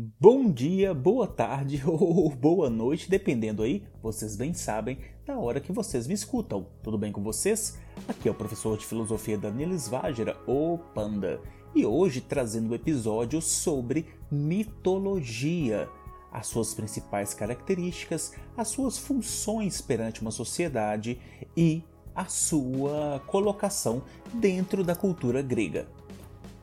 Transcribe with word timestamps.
Bom 0.00 0.48
dia, 0.48 0.94
boa 0.94 1.26
tarde 1.26 1.82
ou 1.84 2.30
boa 2.30 2.70
noite, 2.70 3.10
dependendo 3.10 3.64
aí, 3.64 3.82
vocês 4.00 4.36
bem 4.36 4.54
sabem, 4.54 4.96
da 5.26 5.36
hora 5.36 5.58
que 5.58 5.72
vocês 5.72 6.06
me 6.06 6.14
escutam. 6.14 6.68
Tudo 6.84 6.96
bem 6.96 7.10
com 7.10 7.20
vocês? 7.20 7.80
Aqui 8.06 8.28
é 8.28 8.30
o 8.30 8.34
professor 8.34 8.78
de 8.78 8.86
filosofia 8.86 9.36
Daniel 9.36 9.72
Svagera, 9.72 10.40
o 10.46 10.78
Panda, 10.94 11.40
e 11.74 11.84
hoje 11.84 12.20
trazendo 12.20 12.70
um 12.70 12.74
episódio 12.76 13.42
sobre 13.42 14.06
mitologia, 14.30 15.88
as 16.30 16.46
suas 16.46 16.72
principais 16.74 17.34
características, 17.34 18.34
as 18.56 18.68
suas 18.68 18.98
funções 18.98 19.80
perante 19.80 20.22
uma 20.22 20.30
sociedade 20.30 21.20
e 21.56 21.82
a 22.14 22.26
sua 22.26 23.20
colocação 23.26 24.04
dentro 24.32 24.84
da 24.84 24.94
cultura 24.94 25.42
grega. 25.42 25.88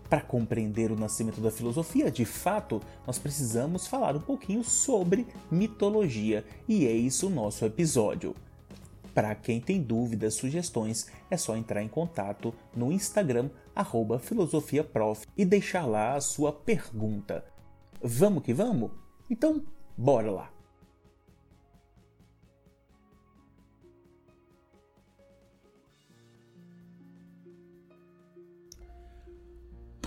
Para 0.09 0.21
compreender 0.21 0.91
o 0.91 0.95
nascimento 0.95 1.41
da 1.41 1.49
filosofia, 1.49 2.11
de 2.11 2.25
fato, 2.25 2.81
nós 3.07 3.17
precisamos 3.17 3.87
falar 3.87 4.15
um 4.15 4.21
pouquinho 4.21 4.63
sobre 4.63 5.25
mitologia, 5.49 6.45
e 6.67 6.85
eis 6.85 7.23
o 7.23 7.29
nosso 7.29 7.65
episódio. 7.65 8.35
Para 9.15 9.33
quem 9.33 9.61
tem 9.61 9.81
dúvidas, 9.81 10.35
sugestões, 10.35 11.07
é 11.31 11.37
só 11.37 11.55
entrar 11.55 11.81
em 11.81 11.87
contato 11.87 12.53
no 12.75 12.91
Instagram 12.91 13.49
filosofiaprof 14.19 15.25
e 15.37 15.45
deixar 15.45 15.85
lá 15.85 16.15
a 16.15 16.21
sua 16.21 16.51
pergunta. 16.51 17.43
Vamos 18.01 18.43
que 18.43 18.53
vamos? 18.53 18.91
Então, 19.29 19.63
bora 19.97 20.29
lá! 20.29 20.54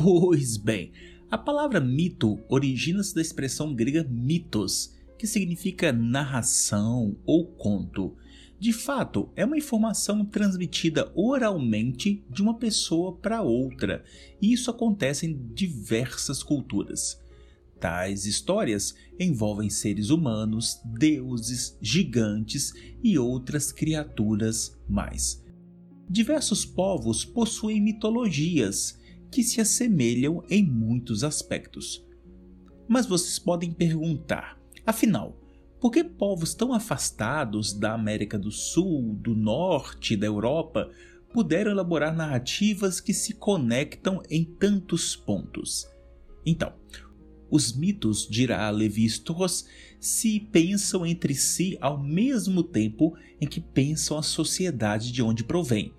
Pois 0.00 0.56
bem, 0.56 0.92
a 1.28 1.36
palavra 1.36 1.80
mito 1.80 2.38
origina-se 2.48 3.12
da 3.12 3.20
expressão 3.20 3.74
grega 3.74 4.06
mitos, 4.08 4.94
que 5.18 5.27
significa 5.27 5.92
narração 5.92 7.16
ou 7.27 7.44
conto. 7.44 8.14
De 8.60 8.72
fato, 8.72 9.28
é 9.34 9.44
uma 9.44 9.58
informação 9.58 10.24
transmitida 10.24 11.10
oralmente 11.16 12.22
de 12.30 12.41
uma 12.41 12.54
pessoa 12.54 13.16
para 13.16 13.42
outra, 13.42 14.04
e 14.41 14.52
isso 14.52 14.70
acontece 14.70 15.26
em 15.26 15.36
diversas 15.52 16.44
culturas. 16.44 17.20
Tais 17.80 18.24
histórias 18.24 18.94
envolvem 19.19 19.69
seres 19.69 20.10
humanos, 20.10 20.80
deuses, 20.84 21.76
gigantes 21.82 22.72
e 23.02 23.19
outras 23.19 23.72
criaturas 23.72 24.78
mais. 24.88 25.44
Diversos 26.08 26.64
povos 26.64 27.24
possuem 27.24 27.80
mitologias 27.80 28.96
que 29.30 29.42
se 29.42 29.60
assemelham 29.60 30.42
em 30.48 30.64
muitos 30.64 31.24
aspectos. 31.24 32.04
Mas 32.86 33.06
vocês 33.06 33.38
podem 33.38 33.70
perguntar: 33.70 34.58
afinal, 34.86 35.38
por 35.80 35.90
que 35.90 36.02
povos 36.02 36.54
tão 36.54 36.72
afastados 36.72 37.72
da 37.72 37.92
América 37.92 38.38
do 38.38 38.50
Sul, 38.50 39.14
do 39.14 39.34
Norte, 39.34 40.16
da 40.16 40.26
Europa 40.26 40.90
puderam 41.32 41.70
elaborar 41.70 42.16
narrativas 42.16 43.00
que 43.00 43.12
se 43.12 43.34
conectam 43.34 44.22
em 44.30 44.44
tantos 44.44 45.14
pontos? 45.14 45.86
Então, 46.44 46.72
os 47.50 47.76
mitos, 47.76 48.26
dirá 48.28 48.68
Levi 48.70 49.04
Strauss, 49.04 49.66
se 50.00 50.40
pensam 50.40 51.04
entre 51.06 51.34
si 51.34 51.76
ao 51.80 52.02
mesmo 52.02 52.62
tempo 52.62 53.16
em 53.40 53.46
que 53.46 53.60
pensam 53.60 54.18
a 54.18 54.22
sociedade 54.22 55.12
de 55.12 55.22
onde 55.22 55.44
provém 55.44 55.92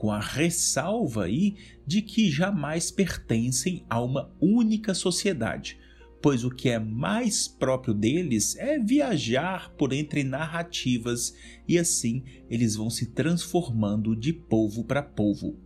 com 0.00 0.10
a 0.10 0.18
ressalva 0.18 1.24
aí 1.24 1.56
de 1.86 2.00
que 2.00 2.30
jamais 2.30 2.90
pertencem 2.90 3.84
a 3.86 4.02
uma 4.02 4.34
única 4.40 4.94
sociedade, 4.94 5.78
pois 6.22 6.42
o 6.42 6.48
que 6.48 6.70
é 6.70 6.78
mais 6.78 7.46
próprio 7.46 7.92
deles 7.92 8.56
é 8.56 8.78
viajar 8.78 9.70
por 9.76 9.92
entre 9.92 10.24
narrativas 10.24 11.34
e 11.68 11.78
assim 11.78 12.24
eles 12.48 12.76
vão 12.76 12.88
se 12.88 13.10
transformando 13.12 14.16
de 14.16 14.32
povo 14.32 14.84
para 14.84 15.02
povo. 15.02 15.58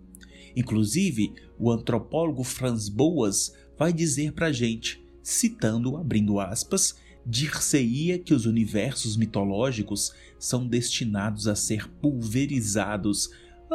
Inclusive, 0.56 1.32
o 1.56 1.70
antropólogo 1.70 2.42
Franz 2.42 2.88
Boas 2.88 3.54
vai 3.78 3.92
dizer 3.92 4.32
para 4.32 4.50
gente, 4.50 5.00
citando, 5.22 5.96
abrindo 5.96 6.40
aspas, 6.40 6.96
dir-se-ia 7.24 8.18
que 8.18 8.34
os 8.34 8.46
universos 8.46 9.16
mitológicos 9.16 10.12
são 10.40 10.66
destinados 10.66 11.46
a 11.46 11.54
ser 11.54 11.88
pulverizados 11.88 13.30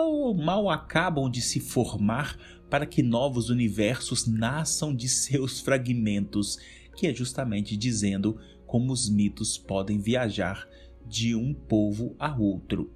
ou 0.07 0.33
mal 0.33 0.69
acabam 0.69 1.29
de 1.29 1.41
se 1.41 1.59
formar 1.59 2.37
para 2.69 2.85
que 2.85 3.01
novos 3.01 3.49
universos 3.49 4.27
nasçam 4.27 4.95
de 4.95 5.09
seus 5.09 5.59
fragmentos, 5.59 6.57
que 6.95 7.07
é 7.07 7.13
justamente 7.13 7.75
dizendo 7.75 8.37
como 8.65 8.93
os 8.93 9.09
mitos 9.09 9.57
podem 9.57 9.97
viajar 9.99 10.67
de 11.07 11.35
um 11.35 11.53
povo 11.53 12.15
a 12.19 12.35
outro. 12.37 12.91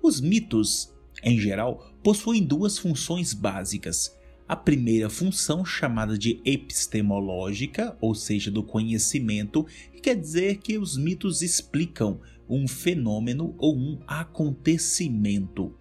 Os 0.00 0.20
mitos, 0.20 0.92
em 1.22 1.38
geral, 1.38 1.92
possuem 2.02 2.44
duas 2.44 2.78
funções 2.78 3.32
básicas. 3.32 4.14
A 4.46 4.54
primeira 4.54 5.08
função, 5.08 5.64
chamada 5.64 6.18
de 6.18 6.40
epistemológica, 6.44 7.96
ou 8.00 8.14
seja, 8.14 8.50
do 8.50 8.62
conhecimento, 8.62 9.64
que 9.92 10.02
quer 10.02 10.14
dizer 10.14 10.58
que 10.58 10.78
os 10.78 10.96
mitos 10.96 11.40
explicam 11.40 12.20
um 12.48 12.68
fenômeno 12.68 13.54
ou 13.58 13.74
um 13.74 13.98
acontecimento. 14.06 15.74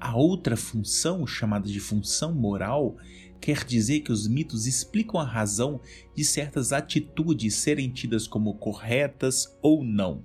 A 0.00 0.16
outra 0.16 0.56
função, 0.56 1.26
chamada 1.26 1.68
de 1.68 1.78
função 1.78 2.34
moral, 2.34 2.96
quer 3.40 3.64
dizer 3.64 4.00
que 4.00 4.10
os 4.10 4.26
mitos 4.26 4.66
explicam 4.66 5.20
a 5.20 5.24
razão 5.24 5.80
de 6.14 6.24
certas 6.24 6.72
atitudes 6.72 7.54
serem 7.54 7.90
tidas 7.90 8.26
como 8.26 8.54
corretas 8.54 9.56
ou 9.60 9.84
não, 9.84 10.24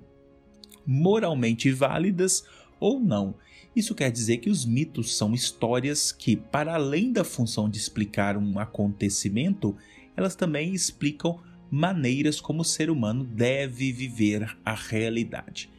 moralmente 0.86 1.70
válidas 1.70 2.44
ou 2.80 2.98
não. 2.98 3.34
Isso 3.74 3.94
quer 3.94 4.10
dizer 4.10 4.38
que 4.38 4.48
os 4.48 4.64
mitos 4.64 5.14
são 5.16 5.34
histórias 5.34 6.10
que, 6.10 6.36
para 6.36 6.74
além 6.74 7.12
da 7.12 7.24
função 7.24 7.68
de 7.68 7.76
explicar 7.76 8.36
um 8.36 8.58
acontecimento, 8.58 9.76
elas 10.16 10.34
também 10.34 10.72
explicam 10.72 11.38
maneiras 11.70 12.40
como 12.40 12.62
o 12.62 12.64
ser 12.64 12.88
humano 12.88 13.24
deve 13.24 13.92
viver 13.92 14.56
a 14.64 14.74
realidade. 14.74 15.70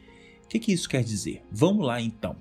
O 0.44 0.48
que, 0.48 0.60
que 0.60 0.72
isso 0.72 0.88
quer 0.88 1.02
dizer? 1.02 1.42
Vamos 1.50 1.84
lá 1.84 2.00
então. 2.00 2.36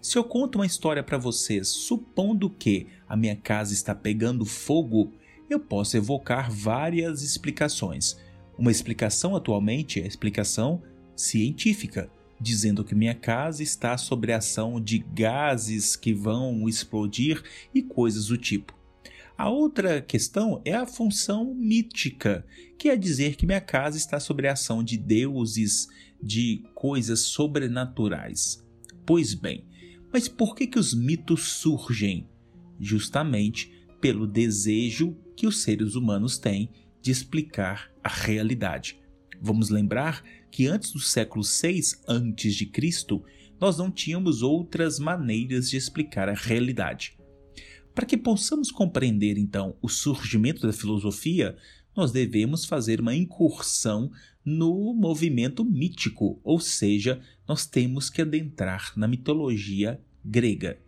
Se 0.00 0.18
eu 0.18 0.24
conto 0.24 0.56
uma 0.56 0.66
história 0.66 1.02
para 1.02 1.18
vocês, 1.18 1.68
supondo 1.68 2.50
que 2.50 2.86
a 3.08 3.16
minha 3.16 3.36
casa 3.36 3.72
está 3.72 3.94
pegando 3.94 4.44
fogo, 4.44 5.12
eu 5.48 5.60
posso 5.60 5.96
evocar 5.96 6.50
várias 6.50 7.22
explicações. 7.22 8.16
Uma 8.58 8.70
explicação 8.70 9.34
atualmente 9.34 10.00
é 10.00 10.04
a 10.04 10.06
explicação 10.06 10.82
científica, 11.16 12.10
dizendo 12.40 12.84
que 12.84 12.94
minha 12.94 13.14
casa 13.14 13.62
está 13.62 13.96
sob 13.96 14.32
a 14.32 14.38
ação 14.38 14.80
de 14.80 14.98
gases 14.98 15.94
que 15.94 16.12
vão 16.12 16.68
explodir 16.68 17.42
e 17.74 17.82
coisas 17.82 18.26
do 18.26 18.36
tipo. 18.36 18.76
A 19.36 19.48
outra 19.48 20.00
questão 20.00 20.60
é 20.64 20.74
a 20.74 20.86
função 20.86 21.54
mítica, 21.54 22.44
que 22.78 22.88
é 22.88 22.96
dizer 22.96 23.36
que 23.36 23.46
minha 23.46 23.60
casa 23.60 23.96
está 23.96 24.20
sob 24.20 24.46
a 24.46 24.52
ação 24.52 24.84
de 24.84 24.96
deuses, 24.96 25.88
de 26.22 26.62
coisas 26.74 27.20
sobrenaturais. 27.20 28.62
Pois 29.04 29.34
bem, 29.34 29.64
mas 30.12 30.28
por 30.28 30.54
que, 30.54 30.66
que 30.66 30.78
os 30.78 30.94
mitos 30.94 31.52
surgem? 31.52 32.28
Justamente 32.78 33.72
pelo 34.00 34.26
desejo 34.26 35.16
que 35.36 35.46
os 35.46 35.62
seres 35.62 35.94
humanos 35.94 36.38
têm 36.38 36.68
de 37.00 37.10
explicar 37.10 37.90
a 38.02 38.08
realidade. 38.08 39.00
Vamos 39.40 39.70
lembrar 39.70 40.22
que 40.50 40.66
antes 40.66 40.92
do 40.92 41.00
século 41.00 41.42
6 41.42 42.02
a.C., 42.06 42.70
nós 43.60 43.78
não 43.78 43.90
tínhamos 43.90 44.42
outras 44.42 44.98
maneiras 44.98 45.70
de 45.70 45.76
explicar 45.76 46.28
a 46.28 46.34
realidade. 46.34 47.16
Para 47.94 48.06
que 48.06 48.16
possamos 48.16 48.70
compreender 48.70 49.38
então 49.38 49.76
o 49.80 49.88
surgimento 49.88 50.66
da 50.66 50.72
filosofia, 50.72 51.56
nós 51.94 52.10
devemos 52.10 52.64
fazer 52.64 53.00
uma 53.00 53.14
incursão 53.14 54.10
no 54.44 54.92
movimento 54.94 55.64
mítico, 55.64 56.40
ou 56.42 56.58
seja, 56.58 57.20
nós 57.46 57.66
temos 57.66 58.10
que 58.10 58.22
adentrar 58.22 58.92
na 58.96 59.06
mitologia 59.06 60.00
grega. 60.24 60.78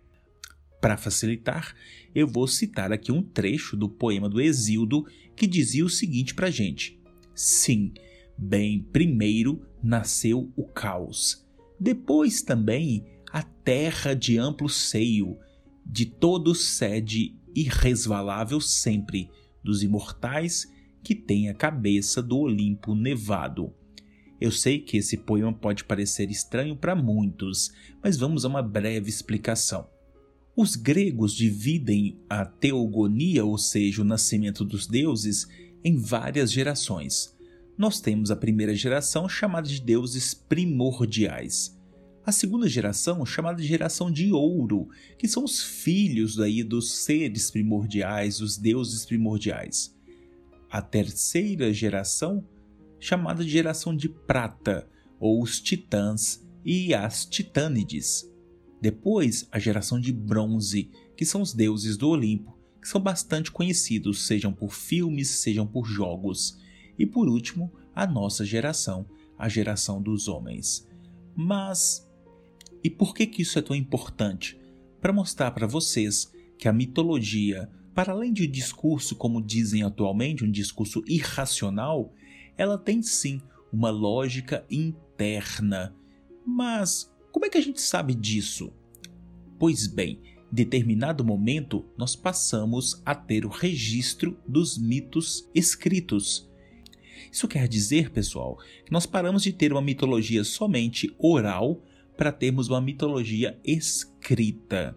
Para 0.81 0.97
facilitar, 0.97 1.75
eu 2.15 2.27
vou 2.27 2.47
citar 2.47 2.93
aqui 2.93 3.11
um 3.11 3.23
trecho 3.23 3.77
do 3.77 3.89
poema 3.89 4.29
do 4.29 4.41
Exildo 4.41 5.06
que 5.35 5.47
dizia 5.47 5.85
o 5.85 5.91
seguinte 5.91 6.35
para 6.35 6.51
gente: 6.51 7.01
Sim, 7.35 7.93
bem 8.37 8.83
primeiro 8.93 9.65
nasceu 9.83 10.53
o 10.56 10.65
caos, 10.65 11.47
depois 11.79 12.43
também 12.43 13.05
a 13.33 13.43
terra 13.43 14.15
de 14.15 14.39
amplo 14.39 14.69
seio, 14.69 15.39
de 15.85 16.06
todo 16.06 16.55
sede 16.55 17.37
irresvalável 17.55 18.61
sempre, 18.61 19.31
dos 19.62 19.83
imortais 19.83 20.71
que 21.05 21.15
tem 21.15 21.51
a 21.51 21.55
cabeça 21.55 22.23
do 22.23 22.39
Olimpo 22.39 22.95
nevado. 22.95 23.73
Eu 24.41 24.51
sei 24.51 24.79
que 24.81 24.97
esse 24.97 25.19
poema 25.19 25.53
pode 25.53 25.85
parecer 25.85 26.31
estranho 26.31 26.75
para 26.75 26.97
muitos, 26.97 27.71
mas 28.03 28.17
vamos 28.17 28.45
a 28.45 28.49
uma 28.49 28.62
breve 28.62 29.09
explicação. 29.09 29.87
Os 30.56 30.77
gregos 30.77 31.35
dividem 31.35 32.19
a 32.29 32.45
teogonia, 32.45 33.45
ou 33.45 33.59
seja, 33.59 34.03
o 34.03 34.05
nascimento 34.05 34.65
dos 34.65 34.87
deuses, 34.87 35.47
em 35.85 35.97
várias 35.97 36.51
gerações. 36.51 37.37
Nós 37.77 38.01
temos 38.01 38.31
a 38.31 38.37
primeira 38.37 38.75
geração 38.75 39.29
chamada 39.29 39.69
de 39.69 39.81
deuses 39.81 40.33
primordiais. 40.33 41.79
A 42.25 42.33
segunda 42.33 42.69
geração, 42.69 43.25
chamada 43.27 43.61
de 43.61 43.69
geração 43.69 44.11
de 44.11 44.33
ouro, 44.33 44.89
que 45.19 45.29
são 45.29 45.45
os 45.45 45.62
filhos 45.62 46.37
daí 46.37 46.62
dos 46.62 46.93
seres 47.05 47.51
primordiais, 47.51 48.41
os 48.41 48.56
deuses 48.56 49.05
primordiais. 49.05 49.94
A 50.75 50.82
terceira 50.82 51.73
geração, 51.73 52.44
chamada 52.99 53.44
de 53.44 53.50
geração 53.50 53.94
de 53.94 54.09
prata, 54.09 54.88
ou 55.21 55.41
os 55.41 55.61
titãs 55.61 56.44
e 56.65 56.93
as 56.93 57.25
titânides. 57.25 58.29
Depois, 58.81 59.47
a 59.53 59.61
geração 59.61 60.00
de 60.00 60.12
bronze, 60.12 60.91
que 61.17 61.25
são 61.25 61.43
os 61.43 61.55
deuses 61.55 61.97
do 61.97 62.09
Olimpo, 62.09 62.59
que 62.82 62.88
são 62.88 63.00
bastante 63.00 63.53
conhecidos, 63.53 64.26
sejam 64.26 64.53
por 64.53 64.75
filmes, 64.75 65.29
sejam 65.29 65.65
por 65.65 65.85
jogos. 65.87 66.59
E 66.99 67.06
por 67.06 67.29
último, 67.29 67.73
a 67.94 68.05
nossa 68.05 68.44
geração, 68.44 69.06
a 69.38 69.49
geração 69.49 70.03
dos 70.03 70.27
homens. 70.27 70.88
Mas 71.37 72.05
e 72.82 72.91
por 72.91 73.15
que 73.15 73.29
que 73.29 73.43
isso 73.43 73.61
é 73.61 73.62
tão 73.62 73.77
importante? 73.77 74.61
Para 75.00 75.12
mostrar 75.12 75.53
para 75.53 75.69
vocês 75.69 76.32
que 76.59 76.67
a 76.67 76.73
mitologia, 76.73 77.70
para 77.94 78.12
além 78.12 78.32
de 78.32 78.46
discurso 78.46 79.14
como 79.14 79.41
dizem 79.41 79.82
atualmente, 79.82 80.44
um 80.44 80.50
discurso 80.50 81.02
irracional, 81.06 82.12
ela 82.56 82.76
tem 82.76 83.02
sim 83.02 83.41
uma 83.73 83.91
lógica 83.91 84.64
interna. 84.70 85.94
Mas 86.44 87.14
como 87.31 87.46
é 87.46 87.49
que 87.49 87.58
a 87.58 87.62
gente 87.62 87.81
sabe 87.81 88.14
disso? 88.14 88.73
Pois 89.58 89.87
bem, 89.87 90.20
em 90.52 90.55
determinado 90.55 91.25
momento 91.25 91.85
nós 91.96 92.17
passamos 92.17 93.00
a 93.05 93.14
ter 93.14 93.46
o 93.46 93.49
registro 93.49 94.37
dos 94.46 94.76
mitos 94.76 95.49
escritos. 95.55 96.50
Isso 97.31 97.49
quer 97.49 97.67
dizer, 97.67 98.11
pessoal, 98.11 98.58
que 98.85 98.93
nós 98.93 99.06
paramos 99.06 99.43
de 99.43 99.52
ter 99.52 99.73
uma 99.73 99.82
mitologia 99.82 100.44
somente 100.44 101.12
oral 101.19 101.82
para 102.17 102.31
termos 102.31 102.69
uma 102.69 102.81
mitologia 102.81 103.58
escrita. 103.64 104.96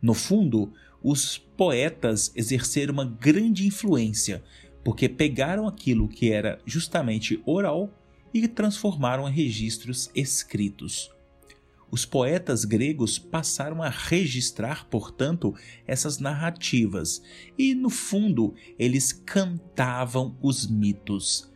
No 0.00 0.14
fundo, 0.14 0.72
os 1.02 1.38
poetas 1.38 2.32
exerceram 2.34 2.92
uma 2.92 3.04
grande 3.04 3.66
influência, 3.66 4.42
porque 4.84 5.08
pegaram 5.08 5.66
aquilo 5.66 6.08
que 6.08 6.30
era 6.30 6.60
justamente 6.64 7.40
oral 7.44 7.90
e 8.32 8.46
transformaram 8.46 9.28
em 9.28 9.32
registros 9.32 10.10
escritos. 10.14 11.10
Os 11.90 12.04
poetas 12.04 12.66
gregos 12.66 13.18
passaram 13.18 13.82
a 13.82 13.88
registrar, 13.88 14.86
portanto, 14.86 15.54
essas 15.86 16.18
narrativas 16.18 17.22
e, 17.56 17.74
no 17.74 17.88
fundo, 17.88 18.54
eles 18.78 19.10
cantavam 19.12 20.36
os 20.42 20.66
mitos. 20.66 21.50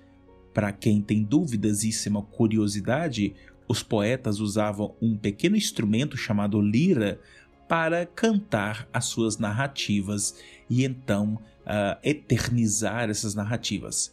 Para 0.55 0.73
quem 0.73 1.03
tem 1.03 1.23
dúvidas, 1.23 1.85
isso 1.85 2.09
é 2.09 2.11
uma 2.11 2.23
curiosidade, 2.23 3.35
os 3.69 3.83
poetas 3.83 4.41
usavam 4.41 4.94
um 5.00 5.17
pequeno 5.17 5.56
instrumento 5.56 6.17
chamado 6.17 6.61
lira 6.61 7.21
para 7.72 8.04
cantar 8.04 8.86
as 8.92 9.06
suas 9.06 9.38
narrativas 9.38 10.36
e 10.69 10.84
então 10.84 11.38
uh, 11.62 11.98
eternizar 12.04 13.08
essas 13.08 13.34
narrativas. 13.34 14.12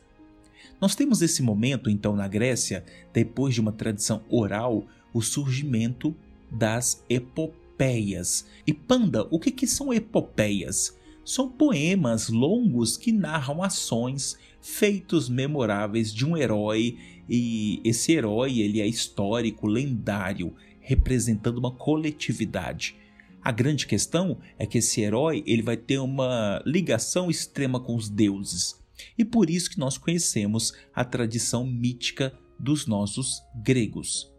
Nós 0.79 0.95
temos 0.95 1.21
esse 1.21 1.41
momento, 1.41 1.89
então, 1.89 2.15
na 2.15 2.25
Grécia, 2.25 2.85
depois 3.11 3.53
de 3.53 3.59
uma 3.59 3.73
tradição 3.73 4.23
oral, 4.29 4.85
o 5.13 5.21
surgimento 5.21 6.15
das 6.50 7.03
epopeias. 7.09 8.47
E 8.65 8.73
Panda, 8.73 9.27
o 9.29 9.38
que, 9.38 9.51
que 9.51 9.67
são 9.67 9.94
epopeias? 9.94 10.97
São 11.25 11.50
poemas 11.50 12.29
longos 12.29 12.95
que 12.95 13.11
narram 13.11 13.61
ações, 13.61 14.38
feitos 14.61 15.27
memoráveis 15.27 16.13
de 16.13 16.25
um 16.25 16.38
herói 16.38 16.97
e 17.27 17.81
esse 17.83 18.13
herói 18.13 18.61
ele 18.61 18.79
é 18.79 18.88
histórico, 18.88 19.67
lendário, 19.67 20.56
representando 20.79 21.57
uma 21.57 21.71
coletividade. 21.71 22.95
A 23.41 23.51
grande 23.51 23.88
questão 23.88 24.39
é 24.57 24.65
que 24.65 24.80
esse 24.80 25.01
herói 25.01 25.44
ele 25.45 25.62
vai 25.62 25.77
ter 25.77 25.97
uma 26.00 26.62
ligação 26.65 27.30
extrema 27.30 27.80
com 27.80 27.95
os 27.95 28.09
deuses. 28.09 28.75
E 29.18 29.24
por 29.24 29.50
isso 29.50 29.69
que 29.69 29.80
nós 29.80 29.97
conhecemos 29.97 30.74
a 30.94 31.06
tradição 31.06 31.65
mítica 31.65 32.38
dos 32.59 32.86
nossos 32.86 33.41
gregos. 33.63 34.30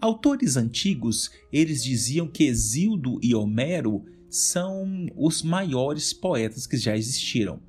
Autores 0.00 0.56
antigos, 0.56 1.30
eles 1.52 1.84
diziam 1.84 2.26
que 2.26 2.44
Exildo 2.44 3.20
e 3.22 3.34
Homero 3.34 4.04
são 4.28 5.06
os 5.14 5.42
maiores 5.42 6.12
poetas 6.12 6.66
que 6.66 6.76
já 6.78 6.96
existiram. 6.96 7.60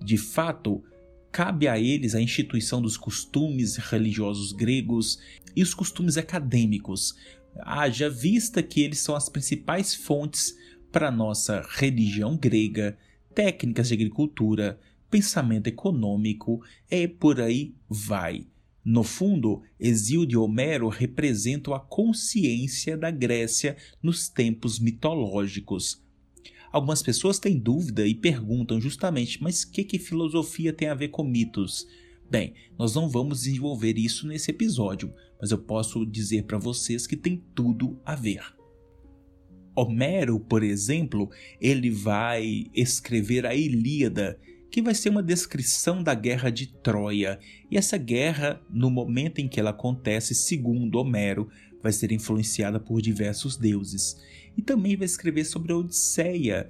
De 0.00 0.18
fato, 0.18 0.84
cabe 1.32 1.66
a 1.66 1.78
eles 1.78 2.14
a 2.14 2.20
instituição 2.20 2.80
dos 2.82 2.96
costumes 2.96 3.76
religiosos 3.76 4.52
gregos 4.52 5.18
e 5.56 5.62
os 5.62 5.74
costumes 5.74 6.16
acadêmicos, 6.16 7.14
haja 7.58 8.08
vista 8.08 8.62
que 8.62 8.80
eles 8.80 9.00
são 9.00 9.14
as 9.14 9.28
principais 9.28 9.94
fontes 9.94 10.56
para 10.90 11.10
nossa 11.10 11.66
religião 11.68 12.36
grega, 12.36 12.96
técnicas 13.34 13.88
de 13.88 13.94
agricultura, 13.94 14.78
pensamento 15.10 15.66
econômico 15.66 16.62
e 16.90 17.06
por 17.06 17.40
aí 17.40 17.74
vai. 17.88 18.46
No 18.84 19.02
fundo, 19.04 19.62
Exílio 19.78 20.30
e 20.30 20.36
Homero 20.36 20.88
representam 20.88 21.74
a 21.74 21.80
consciência 21.80 22.96
da 22.96 23.10
Grécia 23.10 23.76
nos 24.02 24.28
tempos 24.28 24.78
mitológicos, 24.78 26.02
Algumas 26.72 27.02
pessoas 27.02 27.40
têm 27.40 27.58
dúvida 27.58 28.06
e 28.06 28.14
perguntam 28.14 28.80
justamente, 28.80 29.42
mas 29.42 29.64
o 29.64 29.70
que, 29.72 29.82
que 29.82 29.98
filosofia 29.98 30.72
tem 30.72 30.88
a 30.88 30.94
ver 30.94 31.08
com 31.08 31.24
mitos? 31.24 31.86
Bem, 32.30 32.54
nós 32.78 32.94
não 32.94 33.08
vamos 33.08 33.40
desenvolver 33.40 33.98
isso 33.98 34.26
nesse 34.28 34.52
episódio, 34.52 35.12
mas 35.40 35.50
eu 35.50 35.58
posso 35.58 36.04
dizer 36.04 36.44
para 36.44 36.58
vocês 36.58 37.06
que 37.06 37.16
tem 37.16 37.42
tudo 37.54 38.00
a 38.04 38.14
ver. 38.14 38.42
Homero, 39.74 40.38
por 40.38 40.62
exemplo, 40.62 41.30
ele 41.60 41.90
vai 41.90 42.66
escrever 42.74 43.46
a 43.46 43.54
Ilíada, 43.54 44.38
que 44.70 44.82
vai 44.82 44.94
ser 44.94 45.08
uma 45.08 45.22
descrição 45.22 46.02
da 46.02 46.14
guerra 46.14 46.50
de 46.50 46.66
Troia. 46.66 47.38
E 47.70 47.76
essa 47.76 47.96
guerra, 47.96 48.60
no 48.68 48.90
momento 48.90 49.40
em 49.40 49.48
que 49.48 49.58
ela 49.58 49.70
acontece, 49.70 50.34
segundo 50.34 50.98
Homero, 50.98 51.48
vai 51.82 51.92
ser 51.92 52.12
influenciada 52.12 52.78
por 52.78 53.00
diversos 53.00 53.56
deuses 53.56 54.16
e 54.56 54.62
também 54.62 54.96
vai 54.96 55.06
escrever 55.06 55.44
sobre 55.44 55.72
a 55.72 55.76
Odisseia. 55.76 56.68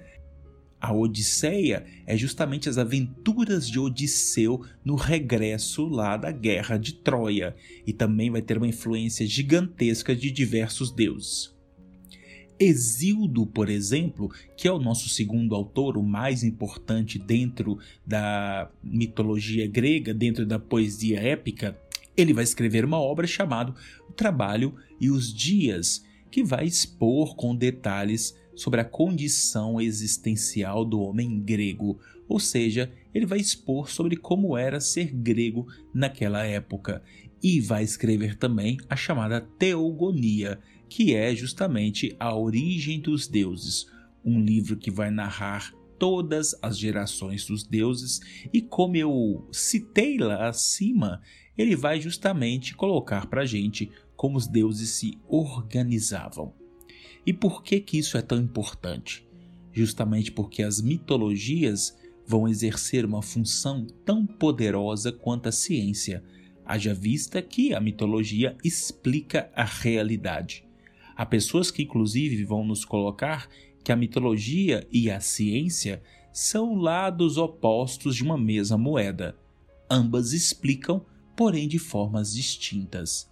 A 0.80 0.94
Odisseia 0.94 1.84
é 2.06 2.16
justamente 2.16 2.68
as 2.68 2.78
aventuras 2.78 3.68
de 3.68 3.78
Odisseu 3.78 4.64
no 4.82 4.94
regresso 4.94 5.86
lá 5.86 6.16
da 6.16 6.32
guerra 6.32 6.78
de 6.78 6.94
Troia, 6.94 7.54
e 7.86 7.92
também 7.92 8.30
vai 8.30 8.40
ter 8.40 8.56
uma 8.56 8.66
influência 8.66 9.26
gigantesca 9.26 10.16
de 10.16 10.30
diversos 10.30 10.90
deuses. 10.90 11.54
Exildo, 12.58 13.46
por 13.46 13.68
exemplo, 13.68 14.30
que 14.56 14.68
é 14.68 14.72
o 14.72 14.78
nosso 14.78 15.08
segundo 15.08 15.54
autor, 15.54 15.96
o 15.96 16.02
mais 16.02 16.42
importante 16.42 17.18
dentro 17.18 17.78
da 18.06 18.70
mitologia 18.82 19.66
grega, 19.66 20.14
dentro 20.14 20.46
da 20.46 20.58
poesia 20.58 21.20
épica, 21.20 21.78
ele 22.16 22.34
vai 22.34 22.44
escrever 22.44 22.84
uma 22.84 23.00
obra 23.00 23.26
chamada 23.26 23.74
O 24.08 24.12
Trabalho 24.12 24.74
e 25.00 25.10
os 25.10 25.32
Dias, 25.32 26.04
que 26.30 26.44
vai 26.44 26.64
expor 26.64 27.34
com 27.34 27.54
detalhes 27.54 28.34
sobre 28.54 28.80
a 28.80 28.84
condição 28.84 29.80
existencial 29.80 30.84
do 30.84 31.00
homem 31.00 31.40
grego, 31.40 31.98
ou 32.28 32.38
seja, 32.38 32.92
ele 33.14 33.26
vai 33.26 33.38
expor 33.38 33.90
sobre 33.90 34.16
como 34.16 34.56
era 34.56 34.80
ser 34.80 35.12
grego 35.12 35.66
naquela 35.92 36.44
época. 36.44 37.02
E 37.42 37.60
vai 37.60 37.82
escrever 37.82 38.36
também 38.36 38.76
a 38.88 38.94
chamada 38.94 39.40
Teogonia, 39.40 40.60
que 40.88 41.14
é 41.14 41.34
justamente 41.34 42.14
a 42.20 42.34
origem 42.36 43.00
dos 43.00 43.26
deuses, 43.26 43.86
um 44.24 44.40
livro 44.40 44.76
que 44.76 44.90
vai 44.90 45.10
narrar 45.10 45.72
todas 45.98 46.54
as 46.62 46.78
gerações 46.78 47.46
dos 47.46 47.62
deuses. 47.62 48.20
E 48.52 48.60
como 48.60 48.96
eu 48.96 49.48
citei 49.52 50.18
lá 50.18 50.48
acima, 50.48 51.20
ele 51.56 51.76
vai 51.76 52.00
justamente 52.00 52.74
colocar 52.74 53.26
para 53.26 53.44
gente 53.44 53.90
como 54.20 54.36
os 54.36 54.46
deuses 54.46 54.90
se 54.90 55.18
organizavam. 55.26 56.52
E 57.24 57.32
por 57.32 57.62
que 57.62 57.80
que 57.80 57.96
isso 57.96 58.18
é 58.18 58.20
tão 58.20 58.36
importante? 58.36 59.26
Justamente 59.72 60.30
porque 60.30 60.62
as 60.62 60.78
mitologias 60.82 61.96
vão 62.26 62.46
exercer 62.46 63.06
uma 63.06 63.22
função 63.22 63.86
tão 64.04 64.26
poderosa 64.26 65.10
quanto 65.10 65.48
a 65.48 65.52
ciência, 65.52 66.22
haja 66.66 66.92
vista 66.92 67.40
que 67.40 67.72
a 67.72 67.80
mitologia 67.80 68.58
explica 68.62 69.50
a 69.56 69.64
realidade. 69.64 70.68
Há 71.16 71.24
pessoas 71.24 71.70
que 71.70 71.84
inclusive 71.84 72.44
vão 72.44 72.62
nos 72.62 72.84
colocar 72.84 73.48
que 73.82 73.90
a 73.90 73.96
mitologia 73.96 74.86
e 74.92 75.10
a 75.10 75.18
ciência 75.18 76.02
são 76.30 76.74
lados 76.74 77.38
opostos 77.38 78.16
de 78.16 78.22
uma 78.22 78.36
mesma 78.36 78.76
moeda. 78.76 79.34
Ambas 79.90 80.34
explicam, 80.34 81.06
porém 81.34 81.66
de 81.66 81.78
formas 81.78 82.34
distintas. 82.34 83.29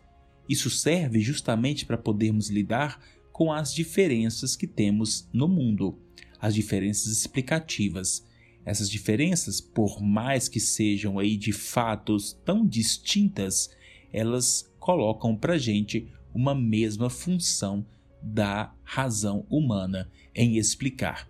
Isso 0.48 0.70
serve 0.70 1.20
justamente 1.20 1.84
para 1.84 1.98
podermos 1.98 2.48
lidar 2.48 3.00
com 3.32 3.52
as 3.52 3.72
diferenças 3.72 4.56
que 4.56 4.66
temos 4.66 5.28
no 5.32 5.46
mundo, 5.46 5.98
as 6.40 6.54
diferenças 6.54 7.12
explicativas. 7.12 8.26
Essas 8.64 8.90
diferenças, 8.90 9.60
por 9.60 10.02
mais 10.02 10.48
que 10.48 10.58
sejam 10.58 11.18
aí 11.18 11.36
de 11.36 11.52
fatos 11.52 12.38
tão 12.44 12.66
distintas, 12.66 13.70
elas 14.12 14.68
colocam 14.78 15.36
para 15.36 15.58
gente 15.58 16.08
uma 16.34 16.54
mesma 16.54 17.10
função 17.10 17.86
da 18.22 18.74
razão 18.82 19.46
humana 19.48 20.10
em 20.34 20.56
explicar. 20.56 21.28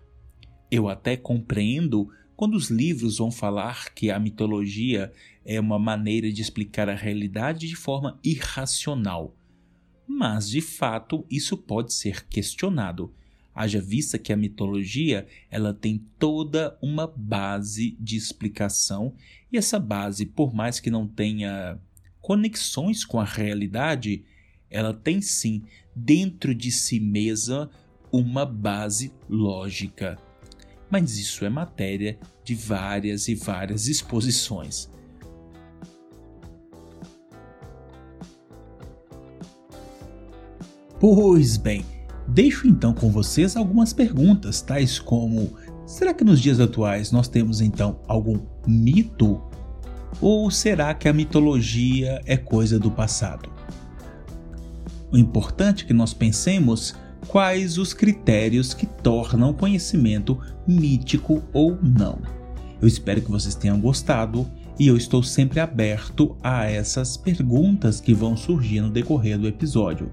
Eu 0.71 0.87
até 0.87 1.15
compreendo 1.15 2.09
quando 2.35 2.55
os 2.55 2.69
livros 2.69 3.17
vão 3.17 3.31
falar 3.31 3.93
que 3.93 4.09
a 4.09 4.19
mitologia 4.19 5.11
é 5.51 5.59
uma 5.59 5.79
maneira 5.79 6.31
de 6.31 6.43
explicar 6.43 6.87
a 6.87 6.93
realidade 6.93 7.67
de 7.67 7.75
forma 7.75 8.19
irracional. 8.23 9.35
Mas, 10.07 10.47
de 10.47 10.61
fato, 10.61 11.25
isso 11.27 11.57
pode 11.57 11.91
ser 11.91 12.27
questionado, 12.27 13.11
haja 13.53 13.81
vista 13.81 14.19
que 14.19 14.31
a 14.31 14.37
mitologia 14.37 15.25
ela 15.49 15.73
tem 15.73 16.05
toda 16.19 16.77
uma 16.83 17.07
base 17.07 17.97
de 17.99 18.15
explicação 18.15 19.15
e 19.51 19.57
essa 19.57 19.79
base, 19.79 20.23
por 20.23 20.53
mais 20.53 20.79
que 20.79 20.91
não 20.91 21.07
tenha 21.07 21.79
conexões 22.21 23.03
com 23.03 23.19
a 23.19 23.25
realidade, 23.25 24.23
ela 24.69 24.93
tem 24.93 25.19
sim 25.19 25.63
dentro 25.95 26.53
de 26.53 26.71
si 26.71 26.99
mesma 26.99 27.71
uma 28.11 28.45
base 28.45 29.11
lógica. 29.27 30.15
Mas 30.91 31.17
isso 31.17 31.43
é 31.43 31.49
matéria 31.49 32.19
de 32.43 32.53
várias 32.53 33.27
e 33.27 33.33
várias 33.33 33.87
exposições. 33.87 34.98
Pois 40.99 41.55
bem, 41.55 41.85
deixo 42.27 42.67
então 42.67 42.93
com 42.93 43.09
vocês 43.09 43.55
algumas 43.55 43.93
perguntas, 43.93 44.59
tais 44.59 44.99
como: 44.99 45.53
será 45.85 46.13
que 46.13 46.25
nos 46.25 46.41
dias 46.41 46.59
atuais 46.59 47.09
nós 47.09 47.29
temos 47.29 47.61
então 47.61 48.01
algum 48.05 48.37
mito? 48.67 49.41
Ou 50.19 50.51
será 50.51 50.93
que 50.93 51.07
a 51.07 51.13
mitologia 51.13 52.21
é 52.25 52.35
coisa 52.35 52.77
do 52.77 52.91
passado? 52.91 53.49
O 55.09 55.17
importante 55.17 55.85
é 55.85 55.87
que 55.87 55.93
nós 55.93 56.13
pensemos 56.13 56.93
quais 57.27 57.77
os 57.77 57.93
critérios 57.93 58.73
que 58.73 58.85
tornam 58.85 59.51
o 59.51 59.53
conhecimento 59.53 60.37
mítico 60.67 61.41
ou 61.53 61.77
não. 61.81 62.19
Eu 62.81 62.87
espero 62.87 63.21
que 63.21 63.31
vocês 63.31 63.55
tenham 63.55 63.79
gostado 63.79 64.45
e 64.77 64.87
eu 64.87 64.97
estou 64.97 65.23
sempre 65.23 65.61
aberto 65.61 66.35
a 66.43 66.65
essas 66.65 67.15
perguntas 67.15 68.01
que 68.01 68.13
vão 68.13 68.35
surgir 68.35 68.81
no 68.81 68.89
decorrer 68.89 69.37
do 69.37 69.47
episódio. 69.47 70.11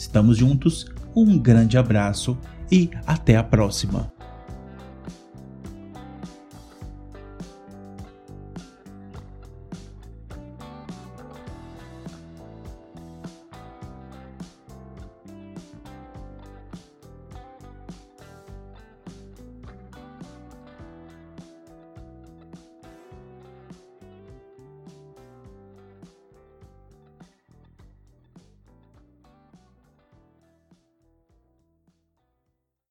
Estamos 0.00 0.38
juntos, 0.38 0.86
um 1.14 1.38
grande 1.38 1.76
abraço 1.76 2.38
e 2.72 2.88
até 3.06 3.36
a 3.36 3.44
próxima! 3.44 4.10